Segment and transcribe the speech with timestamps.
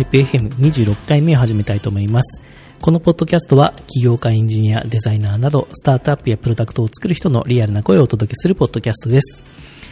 [0.00, 2.42] イプ FM26 回目を始めたいと思います。
[2.80, 9.44] このポッドキャストは起業家、エンジニア、デザイナーなどスタートアップやプロダクトを作る人のリアルな声をお届けするポッドキャストです。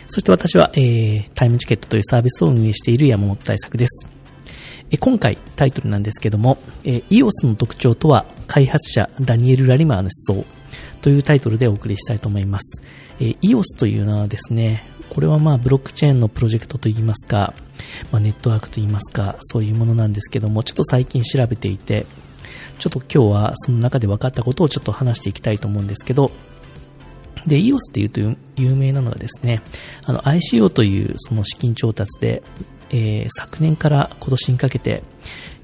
[0.07, 4.09] そして私は、えー、タイムチケットというサービスを運営している山本大作です。
[4.91, 10.47] え今回タイトルなんですけども、え EOS の特徴とは開発者ダニエル・ラリマーの思想
[11.03, 12.83] というタイトルでお送りしたいと思います。
[13.21, 17.55] え EOS というのはですね、これはまあブロックチェーンのプロジェクトといいますか、
[18.13, 22.07] まあ、ネットワークといいますか、そういうものなんですけども、ちょっと最近調べていて、
[22.79, 26.31] ちょっと今日はその中で分かったことをちょっと話していきたいと思うんですけど、
[27.47, 28.21] で、EOS っていうと
[28.57, 29.63] 有名なのはですね、
[30.05, 32.43] あの ICO というその資金調達で、
[32.91, 35.03] えー、昨年から今年にかけて、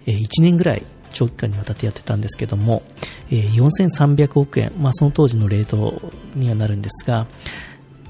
[0.06, 0.82] えー、1年ぐらい
[1.12, 2.82] 長期間にわたってやってたんですけども、
[3.30, 6.02] えー、4300億円、まあ、その当時のレート
[6.34, 7.26] にはなるんですが、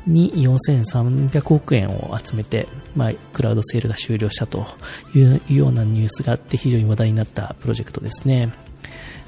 [0.07, 4.67] に4300億円を集めて、まあ、クラウドセールが終了したと
[5.15, 8.53] いうようなニュースがあって非常に話題になったプロジェクトですね。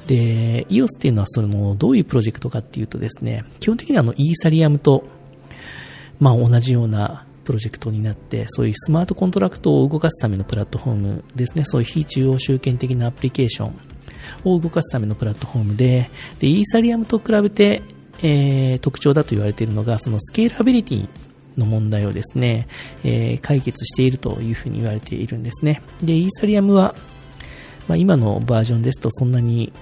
[0.06, 5.04] で、EOS っていうのはそのどういうプロジェクトかっていうとですね、基本的にはあのイーサリアムと、
[6.20, 13.74] まあ、同じようなプロジェクトになって、そういうスマートコントラクトを動かすためのプラットフォームですね、そういう非中央集権的なアプリケーション
[14.44, 17.82] を動かすためのプラットフォームで、で、イーサリアムと比べて、
[18.22, 21.08] えー、特徴だと言われているのが、そのスケーラビリティ
[21.56, 22.68] の問題をですね、
[23.04, 25.82] えー、解決しているというふうに言われているんですね。
[26.02, 26.94] で、イーサリアムは、
[27.88, 29.72] まあ、今のバージョンですとそんなに、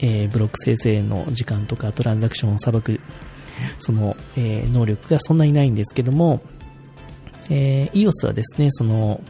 [0.00, 3.00] えー、ブロック生成の時間とかトランザクションを裁く
[3.78, 6.42] その、えー、能力がそんなにないんですけども、
[7.50, 9.20] えー、EOS はですね、その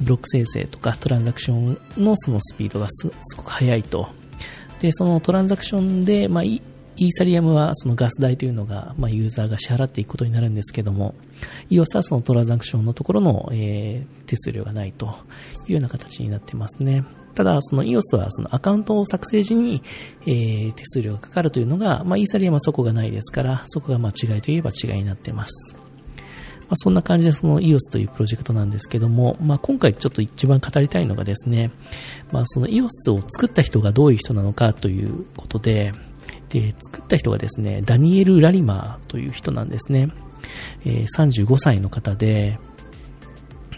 [0.00, 4.08] ブロック生成とかトランザクションのそのスピードがすごく速いと。
[4.80, 6.44] で、そのトランザクションで、まあ、
[7.02, 11.14] イーサリアムはそのガス代というのが、まあ、ユーザーが支払っていくことになるんですけども、
[11.68, 15.06] EOS はそのトランザクションのところの、えー、手数料がないと
[15.66, 17.04] いうような形になってますね。
[17.34, 19.82] ただ、その EOS はそのアカウントを作成時に、
[20.26, 25.74] えー、手数料がかかるというのが、まあ、イーサリアムはそこがないですから、そこが間違いといえば違いになってます。
[25.74, 31.72] まあ、そんな感じでその EOS というプロジェクトなんですけども、まあ、今回ちょっと一番語りたいのがですね、
[32.30, 35.92] まあ、その EOS を作った人がどういう人なのかということで、
[36.52, 40.08] で、作った人がですね、ダニエル・ラリマーという人なんですね。
[40.84, 42.58] えー、35歳の方で、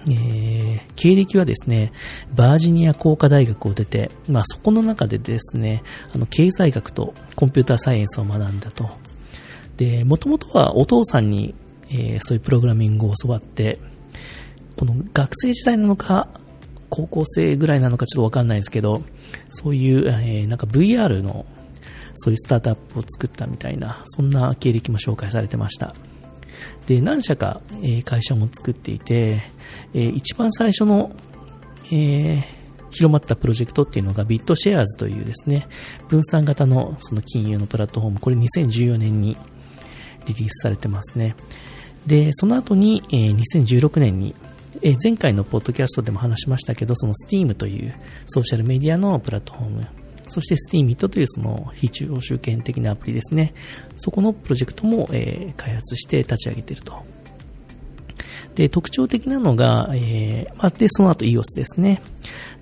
[0.09, 1.93] えー、経歴はですね、
[2.35, 8.91] バージニア工科大学を出て、まあそこの中でですね、あの、経済学とコンピューターサイエンスを学んだと。
[9.77, 11.55] で、もともとはお父さんに、
[11.91, 13.79] えー、そういうプログラミングを教わって、
[14.77, 16.29] この学生時代なのか、
[16.91, 19.03] 高校生ぐらいなのかちょっとわかんないですけど、
[19.49, 21.47] そういう、えー、なんか VR の
[22.15, 25.95] そういうスタートアップを作ったみたいな、そんな経歴も紹介されてました。
[26.87, 29.43] で、何社か、え会社も作っていて、
[29.95, 31.13] え一番最初の、
[31.91, 32.43] えー、
[32.91, 35.67] 広まったプロジェクトっていうのがビットシェアーズというですね、
[36.09, 39.37] 分散型のその金融のプラットフォーム、これ2014年に
[40.27, 41.35] リリースされてますね。
[42.07, 44.35] で、その後に、え、2016年に、
[44.83, 47.95] え、前回のポッドキャストでも話しましたけど、その Steam という
[48.27, 49.87] ソーシャルメディアのプラットフォーム、
[50.27, 53.55] そして Steamit というその非中央集権的なアプリですね。
[53.97, 57.03] そこのプロジェクトも、えー、開発して立ち上げていると。
[58.55, 62.03] で、特徴的なのが、えー、まあ、で、その後 EOS ですね。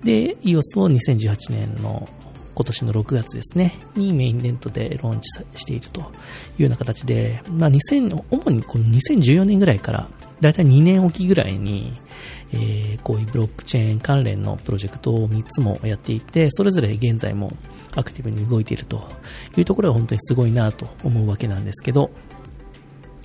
[0.02, 2.08] で、EOS を2018年の
[2.54, 6.04] 今年の6月ですね、にメインデントでローンチしているとい
[6.60, 10.08] うような形で、まあ、2000、主にこの2014年ぐらいから、
[10.42, 11.92] だいたい2年おきぐらいに、
[12.52, 17.52] えー、こういうブロックチェーン関連のプロジェクトを3つもやっていて、それぞれ現在も
[17.94, 19.08] アクティブに動いていると
[19.56, 22.10] いうところが本当にすごいなと思うわけなんですけど、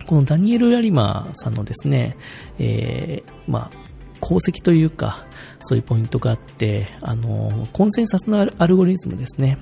[0.06, 2.16] このダニエル・ラリマーさんのですね、
[2.60, 3.88] えー、まあ、
[4.24, 5.26] 功績というか、
[5.60, 9.58] そういうポイントがあって、あの、コンセンサスのアルゴリズムですね。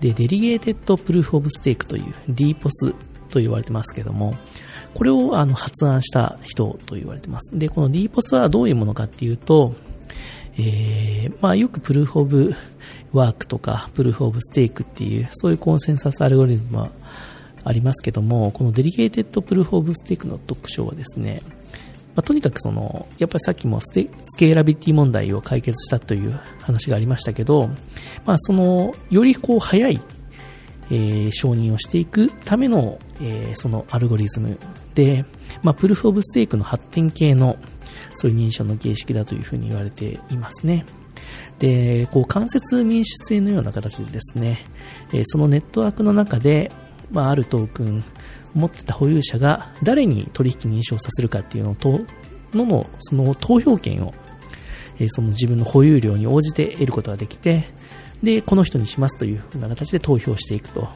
[0.00, 2.94] で、 Delegated Proof of Stake という DPOS
[3.30, 4.36] と言われてますけども、
[4.94, 7.56] これをあの発案した人と言われています。
[7.56, 9.74] で、この DPOS はどういうものかっていうと、
[10.58, 12.54] えー、まあよく Proof of
[13.12, 16.90] Work とか Proof of Stake っていうそういう consensus algorithm は
[17.64, 21.42] ありますけども、この Delegated Proof of Stake の特徴はですね、
[22.16, 27.68] まあ、とにかくその、やっぱりさっきも scalability 問題を解決したという話がありましたけど、
[28.26, 30.00] まあその、よりこう早い
[30.90, 34.58] えー、承認をしていくための、えー、そのアルゴリズム
[34.94, 35.24] で、
[35.62, 37.56] まあ、プルフオブステークの発展系の
[38.14, 40.84] そういう認証の形式だというふうに言われていますね。
[41.58, 44.58] で、こう間接民主制のような形でですね、
[45.24, 46.72] そのネットワークの中で、
[47.10, 48.04] まあ、あるトークン
[48.54, 52.00] 持ってた保有者が誰に取引認証させるかっていうのと
[52.52, 54.14] ののその投票権を
[55.00, 57.64] え、その自分の保有量に応じて得ることができて、
[58.22, 60.88] で、この人にしますというふうな形で投票していくと。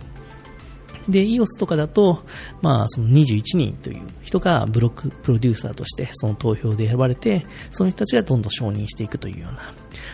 [1.08, 2.24] で、EOS とかだと、
[2.62, 9.60] まあ、その21人という人がブロックプロデューサーとしてその投票で選ばれて、その人たちがどんどん承認していくというような、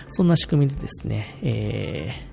[0.08, 2.30] そんな仕組みでですね、えー、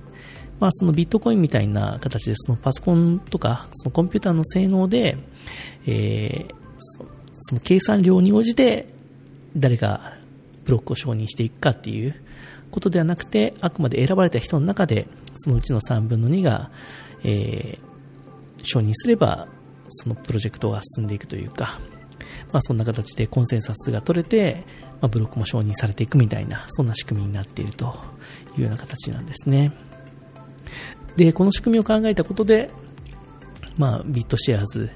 [0.60, 5.18] まあ、そのビットコインみたいな形でそのパソコンとかそのコンピューターの性能で、
[5.86, 6.56] えー、
[7.34, 8.88] その計算量に応じて
[9.56, 10.14] 誰が
[10.66, 12.16] ブロックを承認していくかっていう
[12.72, 16.72] ことではなくてあくまで選ばれた人の中でそのうちの3分の2が、
[17.24, 17.87] えー、
[18.64, 19.48] 承認すれば
[19.90, 21.80] そのプロジェクトが進んでいくというか、
[22.52, 24.66] まあ、そんな形でコンセンサスが取れて、
[25.02, 27.96] まあ、ブロックも承認されていくみたいなそんな仕組みになっていると
[28.58, 29.72] いうような形なんですね。
[31.16, 32.70] で、この仕組みを考えたことで、
[33.78, 34.92] まあ、 BitShares、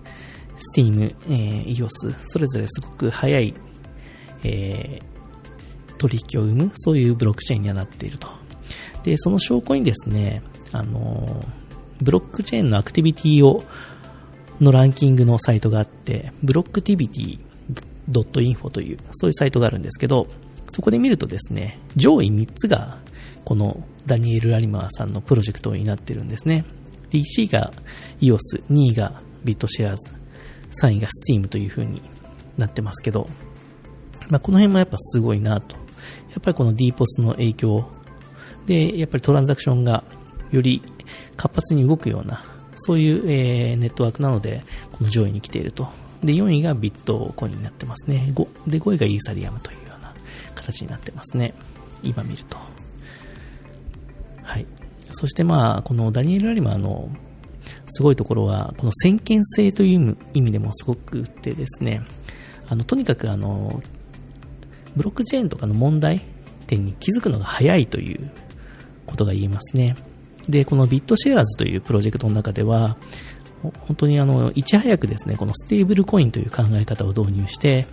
[0.76, 3.56] Steam、えー、EOS、それぞれすごく早い、
[4.44, 8.28] えー、取引を生む、そういうブロックチェーンにはなっていると。
[9.04, 11.44] で、その証拠にですね、あの
[12.02, 13.64] ブロックチェーンのアクティビティを、
[14.60, 17.40] のランキングのサイトがあって、 Blocktivity
[18.12, 20.28] .info という、そういうサイトがあるんですけど、
[20.70, 22.98] そこで見るとですね、上位3つが
[23.44, 26.66] このダニエル・ラリマーさんのプロジェクトになってるんですね。
[27.12, 27.74] 1位が
[28.22, 29.98] EOS、2位が BitShares、
[30.82, 32.02] 3位が Steam という風に
[32.58, 33.28] なってますけど、
[34.30, 35.76] まあ、この辺もやっぱすごいなと。
[35.76, 37.90] やっぱりこの DPOS の影響
[38.66, 40.04] で、やっぱりトランザクションが
[40.52, 40.82] より
[41.38, 42.44] 活発に動くような、
[42.76, 45.90] そういう、えー、ネットワークなので、この上位に来ていると。
[46.24, 48.32] で、4位がビットコインになってますね。
[48.34, 50.14] 5, で5位がイーサリアムというような
[50.56, 51.54] 形になってますね。
[52.04, 52.58] 今見ると。
[54.44, 54.66] はい。
[55.12, 57.10] そしてまあ、このダニエル・ラリマーの
[57.88, 62.02] すごいところは、この先見性という意味でもすごくてですね、
[62.70, 63.82] あの、とにかくあの、
[64.96, 66.22] ブロックチェーンとかの問題
[66.68, 68.30] 点に気づくのが早いという
[69.06, 69.96] ことが言えますね。
[70.48, 72.98] で、このビットシェアーズというプロジェクトの中では、
[73.62, 77.86] 本当にあの、いち早くですね、このステーブルコインという考え方を導入して、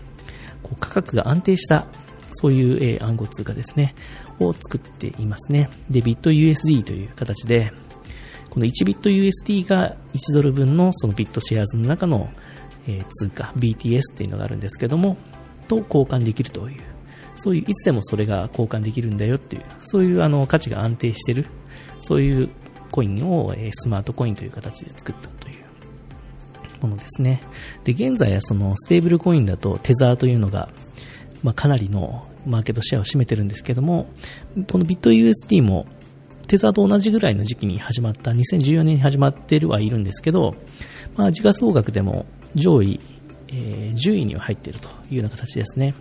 [0.63, 1.87] こう価格が安定した
[2.33, 3.95] そういう、暗号通貨ですね、
[4.41, 5.71] を作っていますね。
[5.91, 7.73] で、ビット USD という形で、
[8.51, 12.29] この1ビット USD が1ドル分のそのビットシェアーズの中の、
[13.11, 15.19] 通貨、BTS っていうのがあるんですけども、
[15.69, 16.81] と交換できるという、
[17.37, 21.47] そういう、いつでもそれが交換できるんだよっていう、そういうあの価値が安定している、
[22.01, 22.49] そういう
[22.91, 27.43] コインを、スマートコインという形で作ったというものですね。
[27.85, 30.69] で、現在はそのステーブルコインだとテザーというのが
[31.43, 34.07] まあ、かなりのマーケットシェアを占めてるんですけども、
[34.71, 35.87] このビット USD も
[36.47, 40.57] テザーと同じぐらいの時期に始まった、2014年に始まってるはいるんですけど、
[41.17, 43.01] まあ、時価総額でも上位、
[43.49, 45.95] えー、10位には入っているというような形ですね。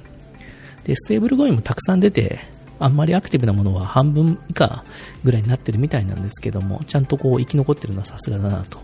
[0.85, 2.39] で、ステーブルコインもたくさん出て、
[2.79, 4.83] あんまりアクティブなものは半分以下
[5.23, 8.79] ぐらいになってるみたいなんですけども、ちゃんとこう生き残ってるのはさすがだなと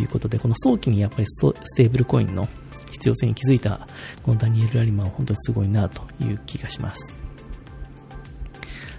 [0.00, 1.40] いうことで、この早期にやっぱりス
[1.76, 2.48] テーブルコインの
[2.90, 3.86] 必要性に気づいた
[4.22, 7.16] このダニエル・ラリマンは本当にすごいなという気がします。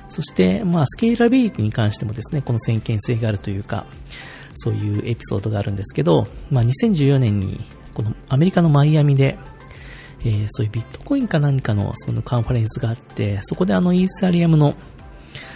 [0.08, 3.86] そして、まあ、スケーラビリティに関してもですね、この先見性があるというか、
[4.55, 9.38] そういうエピソードがあるんですけど、まあ、2014年にこのアメリカのマイアミで、
[10.21, 14.75] えー、そういうビットコインか何かのそのカンファレンスがあって、そこであのイーサリアムの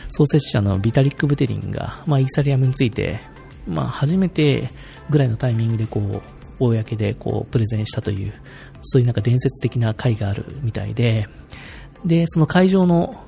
[0.09, 3.19] 創設者のビタリック・ブテリンが、まあ、イーサリアムについて、
[3.67, 4.69] まあ、初めて
[5.09, 6.21] ぐらいのタイミングでこう、
[6.59, 8.33] 公でこうプレゼンしたという、
[8.81, 11.27] そういうなんか伝説的な会があるみたいで、
[12.05, 13.23] で、その会場の、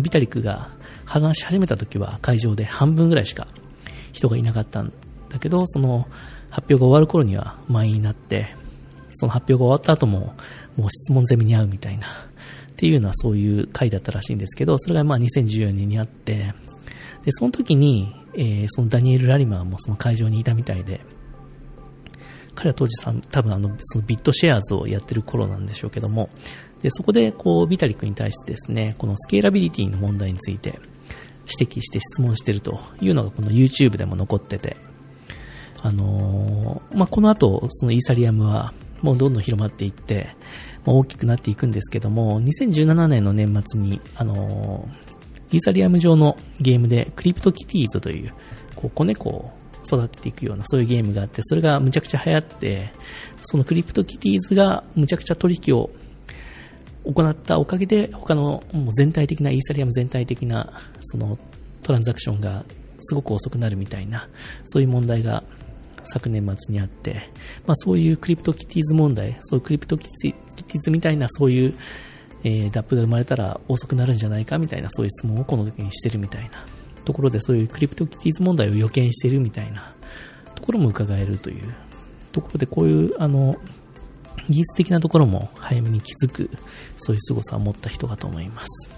[0.00, 0.70] ビタリックが
[1.04, 3.48] 話し始めた時は会場で半分ぐらいしか
[4.12, 4.92] 人がいなかったん
[5.28, 6.06] だけど、その
[6.50, 8.54] 発表が終わる頃には満員になって、
[9.12, 10.34] その発表が終わった後も、
[10.76, 12.10] もう質問攻めに合うみたいな、っ
[12.76, 16.54] ていうのはそういう会だったらしいんですけど、それがまあ2014年にあって、
[17.24, 21.00] で、その時に、えー、そのダニエル・ラリマーもその会場にいたみたいで、
[22.54, 26.30] 彼は当時さ多分あのそのビットシェアーズをやってる頃なんでしょうけども、
[26.82, 30.78] でそこでこうビタリックに対してですね、このスケーラビリティの問題について
[31.58, 34.76] 指摘して質問してるというのがこの YouTube でも残ってて、
[35.82, 40.28] あのー、まあ、この後、そのイーサリアムはもうどんどん広まっていって、
[40.84, 44.88] まあ、大きくなっていくんですけども、2017年の年末に、あの、
[45.52, 48.32] イーサリアム上のゲームで CryptoKitties という、
[48.76, 49.50] こう子猫を
[49.84, 52.92] 育てていくようなそういうゲームがあって、それがむちゃくちゃ流行って、
[53.42, 55.90] その CryptoKitties がむちゃくちゃ取引を
[57.04, 61.38] 行ったおかげで、他のもう全体的な、イーサリアム全体的なその
[61.82, 62.64] トランザクションが
[63.00, 64.28] すごく遅くなるみたいな、
[64.64, 65.42] そういう問題が
[66.04, 67.30] 昨年末にあって、
[67.66, 71.74] まあ、そういう CryptoKitties 問題、そういう CryptoKittyーズみたいなそういう
[72.42, 76.50] えー、DAP が生まれたら遅くなるんじゃないかみたいなそういう質問をこの時にしてるみたいな
[77.04, 79.94] ところでそういうクリプトキティーズ問題を予見してるみたいな
[80.54, 81.74] ところも伺えるという
[82.32, 83.56] ところでこういうあの
[84.48, 86.50] 技術的なところも早めに気づく
[86.96, 88.94] そういう凄さを持った人かと思います。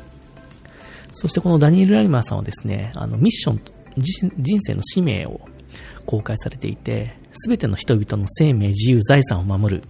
[1.15, 3.61] そしてこのダニエル・ラリマーさんはですねあのミッション
[3.99, 5.43] 人生の使命を
[6.07, 9.83] 公開されていて全ての人々の生命自由財産を守る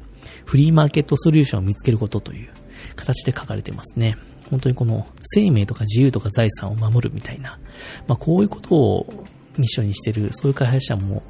[0.45, 2.51] フリーマーケットソリューションを見つけることという
[2.97, 4.17] 形で書かれてますね
[4.51, 7.59] 本当にこの生命とか自由とか財産を守るみたいな、
[8.07, 9.25] まあ、こういうことを
[9.57, 11.23] ミッションにしてるそういう開発者も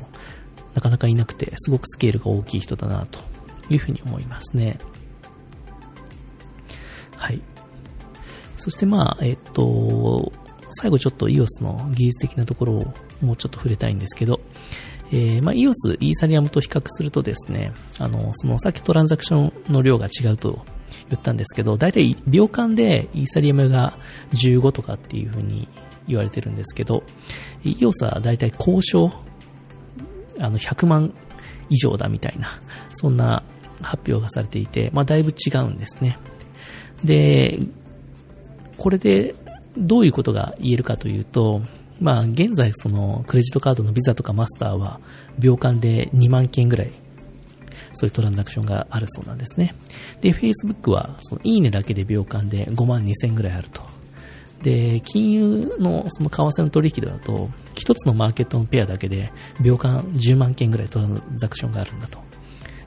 [0.75, 3.21] なかなかいなくて、すごくスケールが大きい人だなと
[3.69, 4.79] いうふうに思いますね。
[7.17, 7.41] はい。
[8.57, 10.33] そしてまあ、えっと、
[10.71, 14.41] 最後ちょっと EOS の技術的なところをもうちょっと触れたいんですけど、
[15.13, 20.65] えー、まあ、EOS、イーサリアムと比較するとですね、あの、そのさっきトランザクションの量が違うと
[21.11, 23.95] 言ったんですけど、大体秒間でイーサリアムが
[24.33, 25.69] 15とかっていうふうに
[26.09, 27.03] 言われてるんですけど、
[27.65, 29.13] EOS は大体交渉
[30.39, 31.15] あの100万
[31.69, 32.49] 以上だみたいな、
[32.93, 33.43] そんな
[33.83, 36.19] 発表がされていて、まあ、だいぶ違うんですね。
[37.05, 37.59] で、
[38.79, 39.35] これで
[39.77, 41.63] どういうことが言えるかというと、
[42.01, 45.01] まあ、現在、その、クレジットカードのビザとかマスターは、
[45.39, 46.91] 秒間で2万件ぐらい、
[47.93, 49.75] そういうトランザクションがあるそうなんですね。
[50.21, 53.83] で、Facebook は、その、いいねだけで秒間で5万2千ぐらいあると。
[54.63, 62.19] で、金融のその為替の取引だと、一つのマーケットのペアだけで秒間10万件ぐらいトランザクションがあるんだと。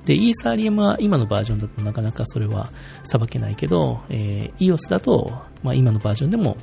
[0.06, 2.70] で、イーサリアムは今のバージョンだとなかなかそれは
[3.04, 5.34] さばけないけど、えー、EOS だと、
[5.64, 6.58] まあ、今のバージョンでも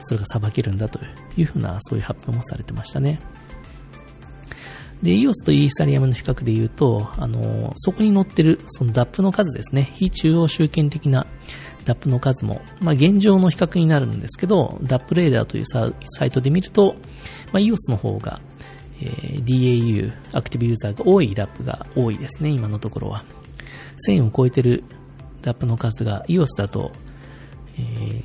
[0.00, 1.00] それがさばけるんだと
[1.36, 3.20] いうふうなそういう発表もされてましたね。
[5.02, 11.26] で、EOS とイーサリアムの比較で言うと、あの、そこに載ってるその DAP の数ですね、非中央集権的な
[11.84, 16.96] DAP の数も、まあ、現状の比較になるんですけど、DAP レーダーというサイトで見ると、
[17.52, 18.40] まあ、EOS の方が、
[19.00, 23.24] えー、DAU、アクティブユーザーが多い DAP が多いですね、今のところは。
[24.08, 24.82] 1000を超えてる
[25.42, 26.90] DAP の数が EOS だと、
[27.78, 28.22] えー、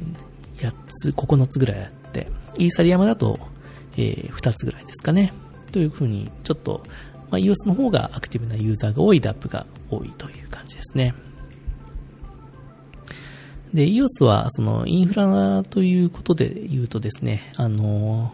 [0.68, 2.28] 8つ、9つぐらいあって、
[2.58, 3.40] イーサリアムだと、
[3.98, 5.34] えー、2つぐらいですかね。
[5.72, 6.84] というふうに、ちょっと、
[7.30, 11.16] まあ、EOS の方がアクティブなユーザーが多い DAP が多いという感じですね。
[13.74, 18.32] で、EOS はそのインフラということで言うとですね、あの、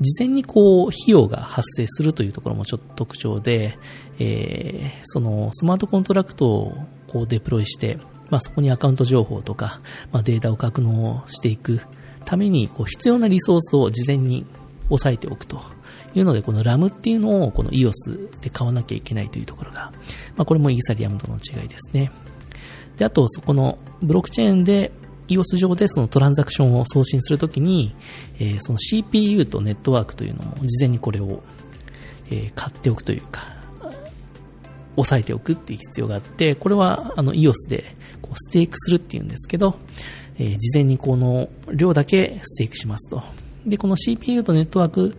[0.00, 3.78] 事前にこう費用が発生するというところもちょっと特徴で、
[4.18, 6.74] えー、そのスマートコントラクトを
[7.06, 7.98] こうデプロイして、
[8.30, 9.80] まあ、そこにアカウント情報とか、
[10.12, 11.80] まあ、データを格納していく
[12.24, 14.46] ためにこう必要なリソースを事前に
[14.90, 15.60] 押さえておくと
[16.14, 19.92] いうので、この RAM っていうのをこの EOS で買わなきゃいけないというところが、
[20.36, 22.10] まあ、これもイーサリアムとの違いですね。
[22.96, 24.92] で、あと、そこのブロックチェーンで
[25.28, 27.94] EOS 上でそのトランザクションを送信するときに、
[28.38, 31.42] えー、その CPU とネットワークというのも事前にこれを、
[32.30, 33.54] えー、買っておくというか、
[34.96, 37.84] 押さえておくっていう必要があって、これはあの EOS で
[38.22, 39.78] こう stake するっていうんですけど、
[40.38, 43.22] えー、事前にこの量だけ stake しますと。
[43.66, 45.16] で、この CPU とネットワーク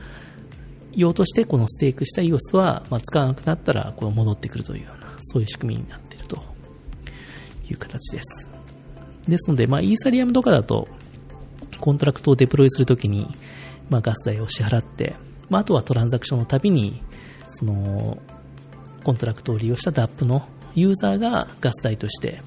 [0.94, 6.38] 用としてこの stake した EOS は、まあ、使わなくなったらこの戻ってくるというような、そういう仕組みになっていると
[7.70, 8.50] いう形です。
[9.28, 10.88] ですので、まあ、イーサリアムとかだと、
[11.80, 13.28] contract を deploy するときに、
[13.90, 15.16] まあ、ガス代を支払って、
[15.50, 17.02] まあ、あとはトランザクションのたびに、
[17.50, 18.18] その、
[19.06, 22.42] contract を利用した DAP のユーザーがガス代として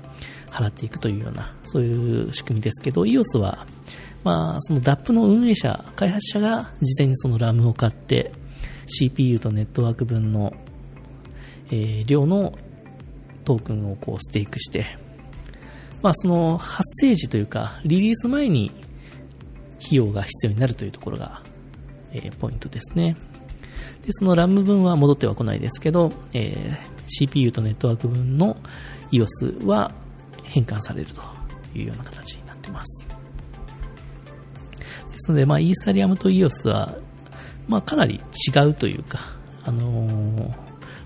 [0.51, 3.67] 払っていくというような、そういう仕組みですけど、EOS は、
[4.25, 8.33] まあ、その DApp の運営者、開発者が事前にその RAM を買って、
[8.89, 10.53] CPU とネットワーク分の、
[11.71, 12.59] えー、量の
[13.45, 14.85] トークンをこう stake して、
[16.03, 18.73] まあ、その発生時というか、リリース前に
[19.85, 21.43] 費用が必要になるというところが、
[22.13, 23.17] えー、ポイントですね。
[24.09, 26.77] で、その RAM 分は戻ってはこないですけど、えー、
[27.09, 28.57] CPU とネットワーク分の
[29.13, 29.93] EOS は
[30.45, 31.21] 変換されると
[31.75, 33.07] いうような形になっています。
[35.13, 36.97] ですので、まあ、イーサリアムと EOS は、
[37.69, 39.19] まあ、かなり違うというか、
[39.67, 40.57] あのー、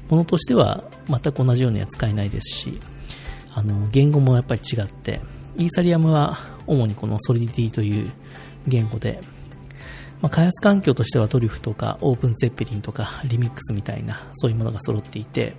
[0.09, 2.79] ものとしては全く同じようには使えないですし、
[3.53, 5.21] あの言語もやっぱり違って、
[5.57, 8.13] イーサリアムは主にこの Solidity という
[8.69, 9.21] 言語で、
[10.23, 15.55] まあ、開発環境としては Truffle とか OpenZeppelin とかリミックスみたいなそういうものが揃っていて、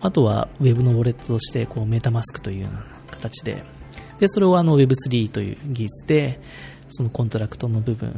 [0.00, 3.62] あとは Web のウォレットとしてこう MetaMask というような形で、
[4.20, 6.40] でそれをあの Web3 という技術で
[6.88, 8.14] その contract の部分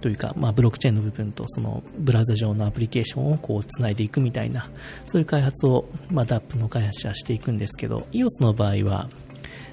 [0.00, 4.70] というか、まあ、ブロックチェーンの部分とそのブラウザ上のアプリケーションをこうつないでいくみたいな
[5.04, 9.10] そういう開発を、まあ、DAP の開発者はしていくんですけど EOS の場合は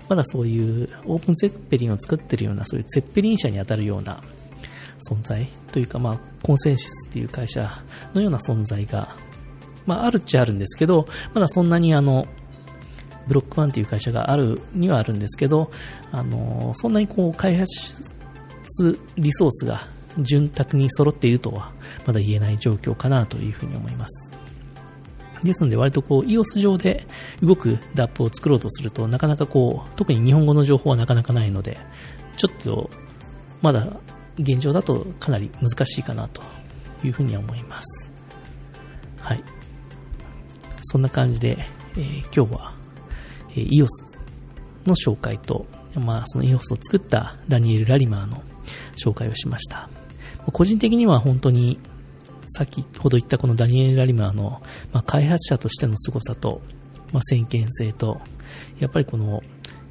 [0.09, 4.23] まだそういうオープンゼッペリンを作っているような、そういうゼッペリン社に当たるような
[4.99, 7.69] 存在というか、まあ、コンセンシスっていう会社
[8.13, 9.15] のような存在が、
[9.85, 12.25] まあ、あるっちゃあるんですけど、まだそんなにあの、
[13.27, 15.69] ブロックワンっていう会社があるにはあるんですけど、
[16.11, 17.67] あのそんなにこう開発
[19.17, 19.81] リソースが
[20.19, 21.71] 潤沢に揃っているとは
[22.05, 24.33] まだ言えない状況かなというふうに思います。
[25.43, 27.05] ですので割とこう EOS 上で
[27.43, 31.77] 動く DAP を作ろうとするとなかなかこう特に日本語の情報はなかなかないので
[32.37, 32.89] ちょっと
[33.61, 33.87] まだ
[34.39, 36.41] 現状だとかなり難しいかなと
[37.03, 38.11] いうふうには思います。
[39.17, 39.43] はい。
[40.81, 41.57] そんな感じで、
[41.97, 42.73] えー、今日は、
[43.51, 43.87] えー、EOS
[44.85, 45.65] の紹介と、
[45.99, 48.41] まあその EOS を作ったダニエル・ラリマーの
[48.95, 49.89] 紹介をしました。
[50.53, 51.79] 個人的には本当に
[52.47, 54.61] 先ほど言ったこのダニエル・ラリマーの、
[54.93, 56.61] まあ、開発者としての凄さと、
[57.11, 58.21] まあ、先見性と、
[58.79, 59.41] やっぱりこの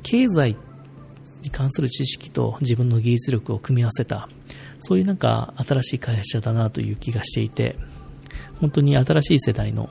[0.02, 0.56] 経済
[1.46, 4.28] に関する知識と自分の技術力を組み合わせた、
[4.80, 7.76] そういうなんか新しい開発者だなという気がしていて、
[8.60, 9.88] 本当に新しい世代の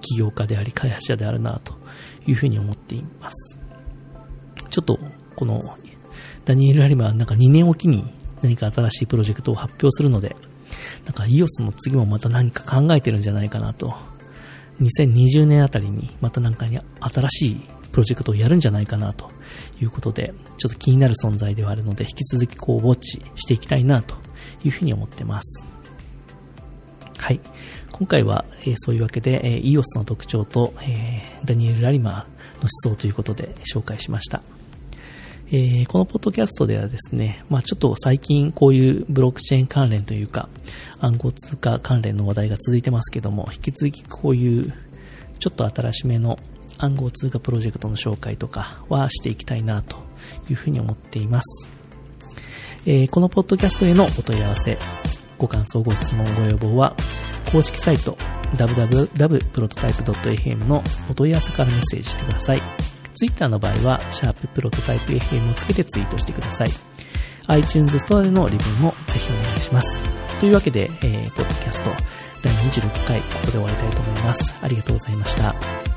[0.00, 1.74] 起業家であり開発者であるなと
[2.26, 3.58] いうふうに思っています。
[4.68, 4.98] ちょっと
[5.36, 5.62] この
[6.44, 8.04] ダニエル・ラリマーなんか2年おきに
[8.42, 10.34] 何か新しいプロジェクトを発表するので、
[11.04, 13.94] なんか EOS の次もまた何か考えてるんじゃないかなと。
[14.80, 17.60] 2020年あたりにまたなんかに新しい
[17.92, 19.30] プロジェクトをやるんじゃないかなと
[19.80, 24.16] いうことで、ちょっと気になる存在ではあるので、引き続きこうウォッチしていきたいなと
[24.64, 25.66] いうふうに思ってます。
[27.18, 27.40] はい。
[27.92, 32.20] 今回は、えー、そういうわけで、えー、EOS の特徴と、えー、ダニエル・ラリマーの
[32.60, 34.42] 思想ということで紹介しました。
[35.48, 40.48] えー、このポッドキャストではですね、まあちょっと最近こういうブロックチェーン関連というか、
[40.98, 44.72] 暗号通貨関連の話題が続いてますけども、引き続きこういう
[45.38, 46.38] ちょっと新しめの
[46.78, 49.96] 暗号通貨プロジェクトの紹介とかはしていきたいなと
[50.50, 51.68] いうふうに思っています。
[52.86, 54.78] えー、このポッドキャストへのお問い合わせ、
[55.38, 56.94] ご感想、ご質問、ご要望は、
[57.50, 58.18] 公式サイト
[58.54, 62.62] www.prototype.fm のお問い合わせからメッセージしてください。
[63.14, 66.70] Twitter の場合は、シャーププロトタイプ FM をつけてツイートしてください。
[67.48, 69.88] iTunes ストアでのレビューもぜひお願いします。
[70.40, 71.90] というわけで、えー、ポッドキャスト
[72.42, 74.58] 第26回、ここで終わりたいと思います。
[74.62, 75.95] ありがとうございました。